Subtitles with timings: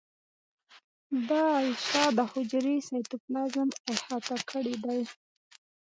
[1.29, 4.99] دا غشا د حجرې سایتوپلازم احاطه کړی دی.